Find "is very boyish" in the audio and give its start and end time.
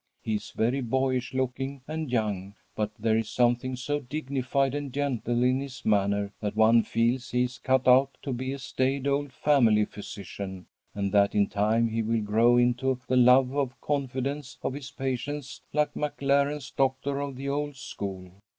0.33-1.31